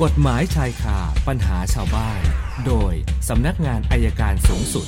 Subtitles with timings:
[0.00, 0.98] กฎหมายชายคา
[1.28, 2.20] ปัญหาชาวบ้าน
[2.66, 2.92] โดย
[3.28, 4.86] สำนักงานอายการสูงสุด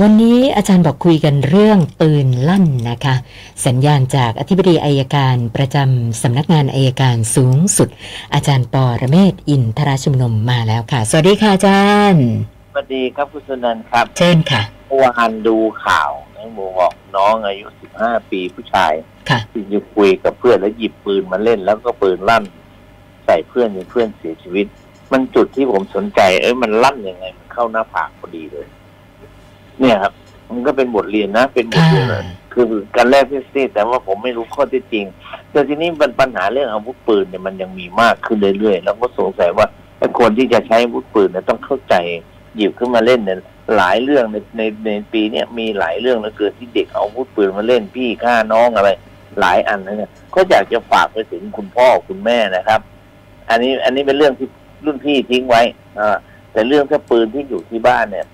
[0.00, 3.14] วันนี้อาจารย์บอกคุยกันเรื่องปืนลั่นนะคะ
[3.66, 7.88] สัญญาณจากอธิบดีอายการประจำสำนักงานอายการสูงสุด
[8.34, 12.24] อาจารย์ปอระเมศอินทราชุมนมมาแล้วค่ะ สวัสดีค่ะอาจารย์
[12.72, 17.66] สวัสดีครับคุณสุนันท์ครับ เชิญค่ะเมื่อวานดูข่าวในหมู่บอกน้องอายุ
[17.98, 18.92] 15 ปีผู้ชาย
[19.30, 22.44] ค่ะที่อยู่คุยกับเพื่อนแล้วหยิบปืนมาเล่นแล้วก็ปืนลั่น
[23.26, 24.66] ใส่เพื่อนจนเพื่อนเสียชีวิต
[25.12, 28.66] มันจุดที่ผมสนใจ เอ้ยมันลั่นยังไงมันเข้าหน้าผากพอดีเลย
[29.80, 30.12] เนี่ยครับ
[30.50, 32.66] มันก็เป็นบทเรียนนะ เป็นบทค่ะเรียนนะคือ
[32.96, 35.04] การแรกพิเศษแต่ว่าผมไม่รู้ข้อเท็จจริง
[35.50, 39.66] แต่ทีนี้ปัญปัญหาเรื่องอาวุธปืนเนี่ยมันยังมีมากขึ้นเรื่อยๆแล้วก็สงสัยว่า
[39.98, 41.94] ไอ้คนที่จะใช้อาวุธปืนเนี่ยต้องเข้าใจ
[42.56, 43.38] หยิบขึ้นมาเล่นเนี่ย
[43.76, 48.90] หลายเรื่องในในในปีเนี้ยมีหลายเรื่องเหลือเกินที่เด็กเอาอาวุธปืนมาเล่นพี่ฆ่าน้องอะไร
[49.40, 52.80] หลายอันนะเนี่ยก็อยากจะฝากไปถึงคุณพ่อคุณแม่นะครับ
[53.50, 54.48] อันนี้อันนี้เป็นเรื่องที่
[54.84, 55.62] รุ่นพี่ทิ้งไว้
[55.98, 56.16] อ่า
[56.52, 58.26] แต่เรื่องถ้าปืนที่อยู่ที่บ้านเนี่ย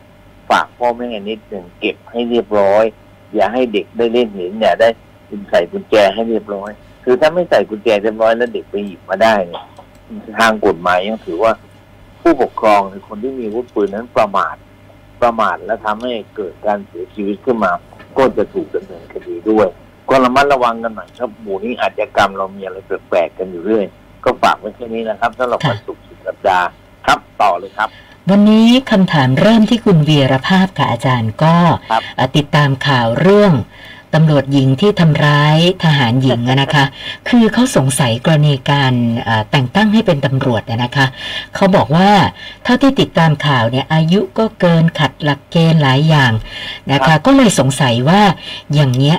[0.50, 2.84] ฝากพ่อแม่นิดหนึ่งเก็บให้เรียบร้อย
[3.34, 4.88] อย่าให้เด็กได้เล่นเห็นอย่าได้
[5.50, 6.70] ใส่กุญแจให้เรียบร้อย
[7.04, 9.64] คือถ้าไม่ใส่กุญแจเรียบร้อยแล้วเด็กไปหยิบมาได้เนี่ย
[10.38, 11.52] ทางกฎหมายยังถือว่า
[12.20, 14.56] ผู้ปกครองหรือคนที่มีอาวุธปืนนั้นประมาท
[15.22, 17.72] ประมาทและทำให้เกิดการเสียชีวิตขึ้นมา
[18.18, 19.68] ก็จะถูกดำเนินคดีด้วย
[20.08, 23.86] ก็ระมัดระวังกันหน่อยครับหมู่นี้อาชญากรรมเรามีอะไรแปลกๆกันอยู่เรื่อย
[24.24, 26.66] ก็ฝากไว้แค่นี้นะครับสำหรับวันศุกร์สุดสัปดาห์
[27.06, 27.88] ครับต่อเลยครับ
[28.30, 31.56] วันนี้คำถามเริ่มที่คุณเวียรภาพค่ะอาจารย์ก็
[31.90, 33.54] ครับเอ่อติดตามข่าวเรื่อง
[34.16, 36.84] ตำรวจหญิงที่ทำร้ายทหารหญิงอะนะคะ
[37.28, 41.06] คือเขาสงสัยกรณีการเอ่อแต่งตั้งให้เป็นตำรวจอะนะคะ
[41.54, 42.10] เขาบอกว่า
[42.64, 46.32] เท่าที่ติดตามข่าวเนี่ยอายุก็เกินขัดหลักเกณฑ์หลายอย่าง
[46.92, 48.22] นะครัคะบก็เลยสงสัยว่า
[48.74, 49.16] อย่างเนี้ย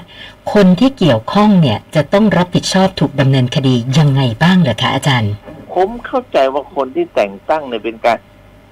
[0.51, 5.33] คนที่เกี่ยวข้องเนี่ยจะต้องรับผิดชอบถูกดำเนินคดียังไงบ้างเหรอคะอาจารย์
[5.73, 8.17] ผมเข้าใจว่าคนที่แต่งตั้งเนี่ยเป็นการ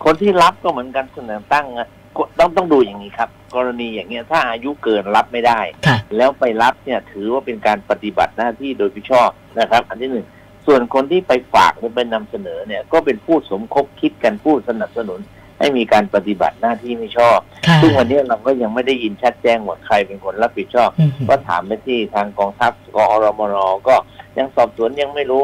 [0.05, 9.29] คนที่รับก็เหมือนกันคนแต่งตั้งนะก็ต้องต้องดูอย่างนี้ครับ กรณีอย่างเงี้ยถ้าอายุเกินรับไม่ได้ค่ะแล้วไปรับเนี่ยถือว่าเป็นการปฏิบัติหน้าที่โดยผิดชอบ
[9.59, 10.27] นะครับ อันที่หนึ่ง
[10.65, 15.19] ส่วนคนที่ไปฝากหรือไปนำเสนอเนี่ย ก็เป็นผู้สมคบคิดกันผู้สนับสนุน
[15.61, 23.55] ให้มีการปฏิบัติหน้าที่ไม่ชอบค่ะซึ่งวันนี้เราก็ยังไม่ได้ยินชัดแจ้งว่าใครเป็นคนรับผิดชอบอืมก็ถามไปที่ทางกองทัพกอรมน
[23.87, 23.95] ก็
[24.37, 25.43] ยังสอบสวนยังไม่รู้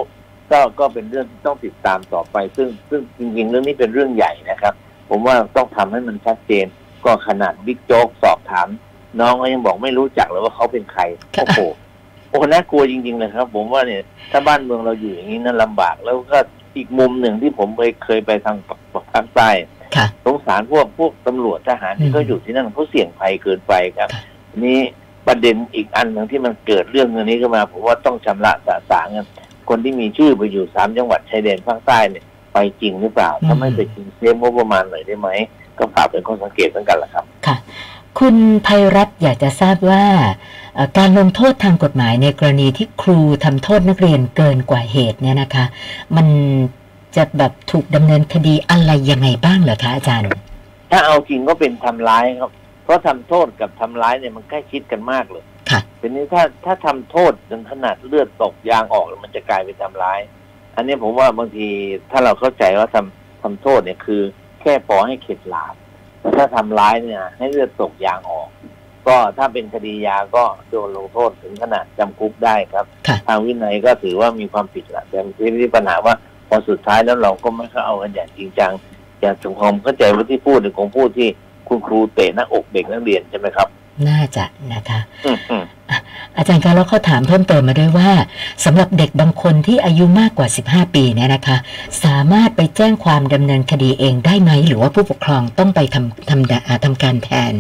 [0.51, 4.73] ก็ก็เป็นเรื่องที่ต้องติดตามต่อไป ซึ่งซึ่งจริง ๆ เรื่องนี้เป็นเรื่องใหญ่นะครับ
[5.09, 6.65] ผมว่าต้องทำให้มันชัดเจน
[7.05, 8.67] ก็ขนาดบิ๊กโจ๊กสอบถาม
[9.19, 11.01] น้องก็ยังบอกไม่รู้จักเลยว่าเขาเป็นใคร
[11.33, 11.59] โอ้โห
[12.29, 16.39] โอ้น่ากลัวจริงๆเลยครับ ผมว่าเนี่ยถ้าบ้านเมืองเราอยู่อย่างนี้นั่นลำบากแล้วก็
[16.77, 18.57] อีกมุมหนึ่งที่ผมไปเคยไปทาง
[19.13, 19.49] ภาคใต้
[19.95, 24.21] ค่ะสงสารพวกพวกตำรวจทหารที่เขาอยู่ที่นั่นเขาเสี่ยงภัยเกินไปครับค่ะ
[24.65, 24.79] นี่
[25.27, 29.27] ประเด็นอีกอันหนึ่งที่มันเกิดเรื่องนี้ขึ้นมาผมว่าต้องชำระสะสางกัน
[29.69, 35.29] คนที่มีชื่อไปอยู่สามจังหวัดชายแดนภาคใต้เนี่ยไปจริงหรือเปล่า ถ้าไม่ไปจริงเซฟงบประมาณหน่อยได้ไหม
[35.77, 37.57] ก็ฝากเป็นข้อสังเกตเหมือนกันแหละครับ ค่ะ
[38.19, 40.03] คุณภัยรัตน์อยากจะทราบว่า
[40.75, 45.65] เอ่อการลงโทษทางกฎหมายในกรณีที่ครูทำโทษนักเรียนเกินกว่าเหตุเนี่ยนะคะ
[46.15, 46.27] มัน
[47.17, 50.29] จะแบบถูกดำเนินคดีอะไรยังไงบ้างเหรอคะอาจารย์
[50.91, 52.51] ถ้าเอาจริงก็เป็นทำร้ายครับ
[52.83, 60.19] เพราะทำโทษกับทำร้ายเนี่ยมันใกล้ชิดกันมากเลยค่ะทีนี้ถ้าถ้าทำโทษจนขนาดเลือดตกยางออกแล้วมันจะกลายเป็นทำร้าย
[60.75, 61.67] อันนี้ผมว่าบางที
[62.11, 64.21] ถ้าเราเข้าใจว่าทำทำโทษเนี่ยคือ
[64.61, 65.75] แค่ปอให้เข็ดหลาบ
[66.19, 68.49] แต่ถ้าทำร้ายเนี่ย ให้เลือดตกยางออก
[69.07, 76.15] ก็ถ้าเป็นคดียาก็โดนลงโทษถึงขนาดจำคุกได้ครับค่ะทางวินัยก็ถือว่ามีความผิดแหละแต่ที่มีปัญหาว่า
[76.47, 78.71] พอสุดท้ายแล้วเราก็ไม่เข้าเอากันอย่างจริงจัง
[79.21, 81.29] อย่างสมความเข้าใจว่าที่พูดเนี่ยคงพูดที่
[81.67, 83.67] คุณครูเตะหน้าอกเด็กนักเรียนใช่ไหมครับ
[84.09, 85.63] น่าจะนะคะอืมอืม
[86.37, 88.11] อาจารย์คะแล้วเขาถามเพิ่มเติมมาด้วยว่า
[88.65, 91.57] สำหรับเด็กบางคนที่อายุมากกว่า 15 ปีเนี่ยนะคะ
[92.03, 97.53] สามารถไปแจ้งความดำเนินคดีเองได้ไหม หรือว่าผู้ปกครองต้องไปทำทำดอ่าทำการแทน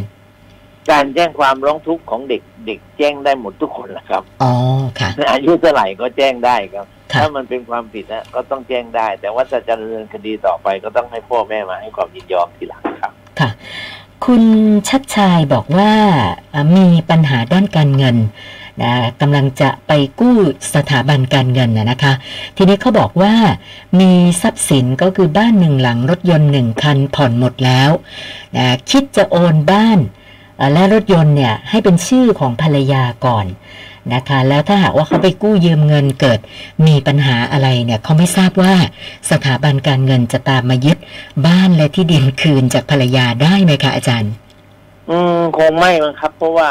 [0.91, 4.53] การแจ้งความร้องทุกข์ของเด็กเด็กแจ้งได้หมดทุกคนแหละครับอ๋อ
[4.99, 13.49] ค่ะอายุเท่าไหร่ก็แจ้งได้ครับค่ะถ้ามันเป็นความผิดนะก็ต้องแจ้งได้ แต่ว่าจะดำเนินคดีต่อไปก็ต้องให้พ่อแม่มาให้ความยินยอมทีหลังครับ ค่ะ
[14.25, 14.43] คุณ
[14.89, 15.91] ชัดชายบอกว่า
[16.53, 18.17] อ่ามีปัญหาด้านการเงิน
[18.83, 20.37] นะกำลังจะไปกู้
[20.73, 22.13] สถาบันการเงินนะนะคะ
[22.57, 23.33] ทีนี้เขาบอกว่า
[23.99, 24.11] มี
[24.41, 27.89] ทรัพย์สินก็คือบ้านหนึ่งหลังรถยนต์หนึ่งคันผ่อนหมดแล้ว
[28.55, 30.26] นะคิดจะโอนบ้านเอ่อ
[30.73, 33.45] และรถยนต์เนี่ยให้เป็นชื่อของภรรยาก่อน
[34.13, 36.39] นะคะ แล้วถ้าหากว่าเขาไปกู้ยืมเงินเกิด
[36.87, 38.73] มีปัญหาอะไรเนี่ยเขาไม่ทราบว่า
[39.31, 40.97] สถาบันการเงินจะตามมายึด
[41.47, 44.31] บ้านและที่ดินคืนจากภรรยาได้ไหมคะอาจารย์
[45.09, 46.69] อืมคงไม่มั้งครับ เพราะว่า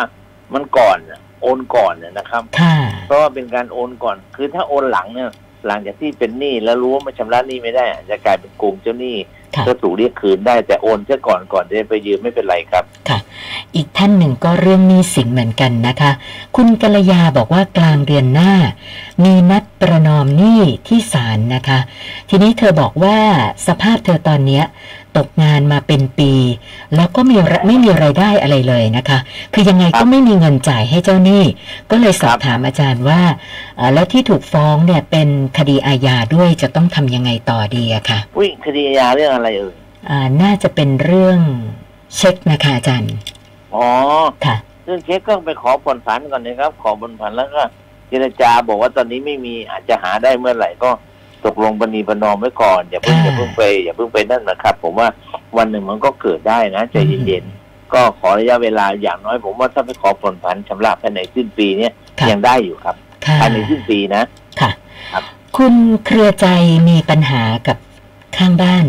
[0.55, 5.31] มันก่อนน่ะโอนก่อนเนี่ยนะครับค่ะเพราะว่าเป็นการโอนก่อน คือถ้าโอนหลังเนี่ย
[5.67, 12.85] หลังจากที่เป็นหนี้แล้วรู้ว่ามันชำระหนี้ไม่ได้อาจจะกลายเป็นโกงเจ้าหนี้ค่ะ ก็ถูกเรียกคืนได้แต่โอนเสียก่อนก่อนจะไปยืมไม่เป็นไรครับ
[13.75, 16.11] อีกท่านหนึ่งก็เรื่องหนี้สินเหมือนกันนะคะ
[16.56, 18.53] คุณกัลยาบอกว่ากลางเดือนหน้า
[19.25, 21.79] มีนัดประนอมหนี้ที่ศาลนะคะ
[22.29, 23.19] ทีนี้เธอบอกว่า
[23.67, 24.64] สภาพเธอตอนเนี้ย
[25.18, 26.32] ตกงานมาเป็นปี
[26.96, 29.18] แล้วก็มีระไม่มีไรายได้อะไรเลยนะคะ
[29.54, 31.42] คือยังไงก็ไม่มีเงินจ่ายให้เจ้าหนี้
[31.90, 33.20] ก็เลยสอบถามอาจารย์ว่า
[33.76, 35.28] เอ่อแล้วที่ถูกฟ้องเนี่ยเป็น
[35.58, 39.74] คดีอาญาด้วยจะต้องทำยังไงต่อดีอะคะอุ้ยคดีอาญาเรื่องอะไรเอ่ย
[40.08, 41.38] อ่าน่าจะเป็นเรื่อง
[42.16, 43.14] เช็คนะคะอาจารย์
[43.74, 43.86] อ๋อ
[44.44, 47.62] ค่ะเรื่องเช็คก็ไปขอผ่อนผันก่อนนะครับ ขอผ่อนผันแล้วก็
[48.08, 50.90] เจรจาบอกว่าตอนนี้ไม่มีอาจจะหาได้เมื่อไหร่ก็
[51.46, 55.08] ตกลงปณีประนอมไว้ก่อนอย่าเพิ่งค่ะอย่าเพิ่งไปอย่าเพิ่งไปนั่นนะครับ ผมว่า
[55.56, 56.96] วันหนึ่งมันก็เกิดได้นะใจ
[57.26, 62.96] เย็นๆก็ขอระยะเวลาอย่างน้อย ผมว่าถ้าไปขอผ่อนผันชำระภายในสิ้นปีเนี้ยค่ะยังได้อยู่ครับ
[63.26, 64.22] ค่ะภายในสิ้นปีนะ
[64.60, 64.70] ค่ะ
[65.12, 65.22] ครับ
[65.56, 65.75] คุณ
[66.06, 66.46] เครือใจ
[66.88, 67.76] มีปัญหากับ
[68.38, 68.87] ข้างบ้าน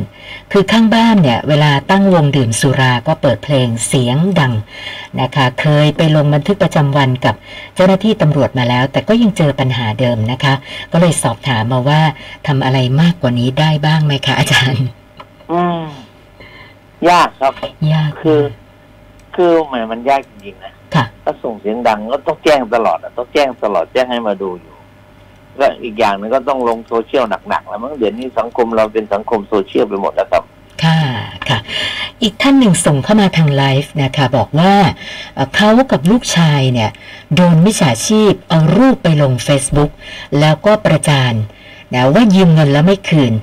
[0.52, 4.54] คือข้างบ้านเนี่ยเวลาตั้งวงดื่มสุราก็เปิดเพลงเสียงดัง
[5.22, 7.36] นะคะ เคยไปลงบันทึกประจำวันกับ
[7.76, 10.54] เจ้าหน้าที่ตำรวจมาแล้ว แต่ก็ยังเจอปัญหาเดิมนะคะ
[10.92, 12.02] ก็เลยสอบถามมาว่า
[12.48, 14.86] ทำอะไรมากกว่านี้ได้บ้างไหมคะอาจารย์
[15.52, 15.82] อืม
[17.10, 17.54] ยากครับ
[17.94, 18.42] ยากคือ
[19.36, 24.74] คือแหมมันยากจริงๆนะค่ะถ้าส่งเสียงดังก็ต้องแจ้งตลอดอะต้องแจ้งตลอดแจ้งให้มาดูอยู่
[25.59, 30.44] ก็อีกอย่างหนึ่งก็ต้องลงโซเชียลหนักๆแล้วมั้งเดี๋ยวนี้สังคมเราเป็นสังคมโซเชียลไปหมดแล้วครับ
[30.83, 31.00] ค่ะ
[31.50, 31.59] ค่ะ
[32.21, 34.74] อีกท่านหนึ่งส่งเข้ามาทางไลฟ์นะคะ บอกว่า
[35.33, 36.89] เอ่อเขากับลูกชายเนี่ย
[37.36, 39.92] โดนมิจฉาชีพเอารูปไปลง Facebook
[40.39, 41.33] แล้วก็ประจาน
[41.94, 43.33] นะว่ายืมเงินแล้วไม่คืน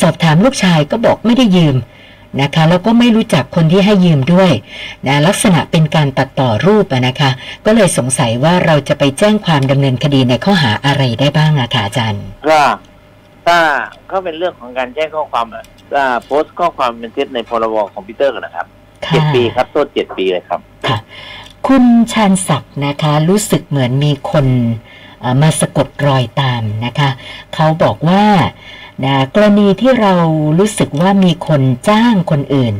[0.00, 1.76] สอบถามลูกชายก็บอกไม่ได้ยืม
[2.40, 4.50] นะคะแล้วก็ไม่รู้จักคนที่ให้ยืมด้วย
[5.06, 7.30] นะลักษณะเป็นการตัดต่อรูปอะนะคะ
[7.66, 12.60] ก็เลยสงสัยว่าเราจะไปแจ้งความดำเนินคดีในข้อหาอะไรได้บ้างอะค่ะอาจารย์ก็
[13.46, 13.58] ถ้า
[14.10, 18.66] ก็เป็นเรื่องของการแจ้งข้อความอะถ้าโพสต์ข้อความเป็นเท็จในพรบคอมพิวเตอร์กันนะครับ
[19.10, 20.98] เจ็ดค่ะปีครับโทษเจ็ดปีเลยครับค่ะ
[21.68, 24.46] คุณชาญศักดิ์นะคะ รู้สึกเหมือนมีคน
[25.20, 27.10] เอ่อมาสะกดรอยตามนะคะ
[27.54, 28.22] เขาบอกว่า
[29.04, 30.14] นะกรณีที่เรา
[30.58, 32.74] รู้สึกว่ามีคนจ้างคนอื่น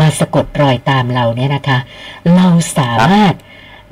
[0.00, 1.78] มาสะกดรอยตามเราเนี่ยนะคะ
[2.36, 2.46] เรา
[2.78, 3.34] สามารถ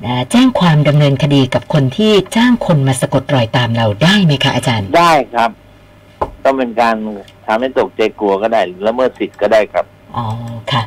[0.04, 5.50] นะแจ้งความดำเนินคดีกับคนที่จ้างคนมาสะกดรอยตามเราได้ไหมคะอาจารย์ ได้ครับ
[6.44, 6.96] ก็เป็นการ
[7.46, 9.84] ทำให้ตกใจกลัวก็ได้หรือละเมิดสิทธิ์ก็ได้ครับ
[10.16, 10.26] อ๋อ
[10.72, 10.82] ค่ะ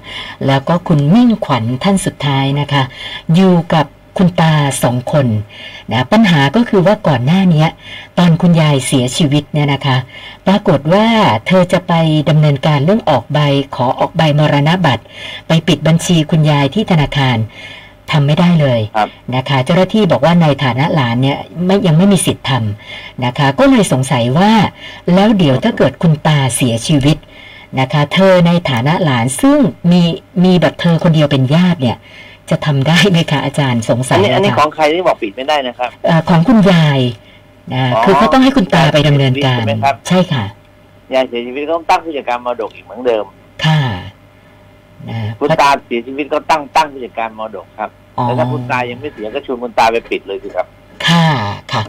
[0.48, 2.84] แล้วก็คุณมิ่งขวัญท่านสุดท้ายนะคะ
[3.36, 3.86] อยู่กับ
[4.20, 5.28] คุณตาสองคน
[5.92, 7.70] นะปัญหาก็คือว่าก่อนหน้าเนี้ย
[8.18, 9.98] ตอนคุณยายเสียชีวิตเนี่ยนะคะ
[10.48, 11.08] ปรากฏว่า
[11.48, 11.94] เธอจะไป
[12.30, 13.40] ดำเนินการเรื่องออกใบ
[13.76, 15.04] ขอออกใบมรณบัตร
[15.48, 17.38] ไปปิดบัญชีคุณยายที่ธนาคาร
[18.12, 24.52] ทำไม่ได้เลยครับนะคะ เจ้าหน้าที่บอกว่าในฐานะหลานเนี่ยไม่ยังไม่มีสิทธิ์ทำนะคะ ก็เลยสงสัยว่า
[25.14, 27.18] แล้วเดี๋ยวถ้าเกิดคุณตาเสียชีวิต
[27.80, 29.60] นะคะ เธอในฐานะหลานซึ่ง
[29.92, 30.02] มี
[30.44, 31.98] มีแบบเธอคนเดียวเป็นญาติเนี่ย
[32.52, 37.00] จะทำได้ไหมคะอาจารย์สงสัอันยนี้อันนี้นะขคะองใครที่บอกปิดไม่ได้นะครับเอ่อของคุณยาย
[37.74, 40.46] นะอ๋อคือเขาต้องให้คุณตาไปดำเนินการใช่ไหมครับใช่ค่ะ
[41.14, 43.26] ยายเสียชีวิตก็ต้องตั้งผู้จัดการมรดกอีกเหมือนเดิม
[43.66, 43.82] ค่ะ
[45.10, 50.66] นะคุณตาเสียชีวิตก็ตั้งตั้งผู้จัดการมรดกครับอ๋อแต่ถ้าคุณตายังไม่เสียก็ชวนคุณตาไปปิดเลยสิครับ
[51.08, 51.26] ค่ะ
[51.74, 51.84] ค่ะ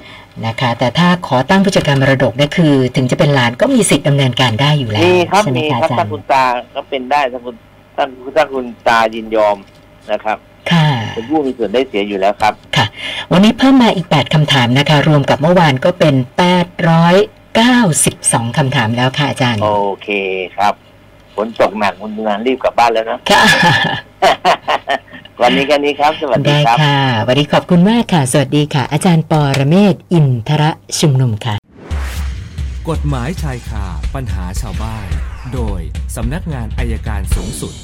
[0.47, 7.55] นะคะ แต่ถ้าขอตั้งผู้จัดการมรดกเนี่ยคือ ถึงจะเป็นหลานก็มีสิทธิ์ดำเนินการได้อยู่แล้วมีครับใช่ไหมมีคะครับอาจาถ้ารย์คุณตาก็เป็นได้ถ้าคุณ
[7.97, 8.05] ถ้า
[8.37, 9.57] ถ้าคุณตายินยอม
[10.12, 10.50] นะครับค่ะ
[11.14, 12.55] เป็นผู้มีส่วนได้เสียอยู่แล้วครับ
[13.33, 16.14] วันนี้เพิ่มมาอีก 8คำถามนะคะ รวมกับเมื่อวานก็เป็น
[17.71, 19.71] 892คำถามแล้วค่ะอาจารย์ โอ
[20.02, 20.09] เค
[20.57, 20.75] ครับ
[21.35, 23.43] ฝนตกหนักคุณนานรีบกลับบ้านแล้วนะค่ะ
[25.43, 31.55] วันนี้แค่นี้ครับ สวัสดีได้ครับค่ะ วันนี้ขอบคุณมากค่ะ สวัสดีค่ะ อาจารย์ปอระเมศวร์อินทระชุมนุมค่ะ
[32.90, 35.07] กฎหมายชายคาปัญหาชาวบ้าน
[35.55, 35.81] โดย
[36.17, 37.75] สำนักงานอายการสูงสุด